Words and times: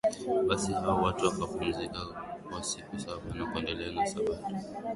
Basi 0.47 0.71
hao 0.73 1.01
watu 1.01 1.25
wakapumzika 1.25 1.99
kwa 2.49 2.63
siku 2.63 2.95
ya 2.95 2.99
saba 3.01 3.33
na 3.35 3.45
kuendelea 3.51 3.91
na 3.91 4.05
sabato 4.07 4.57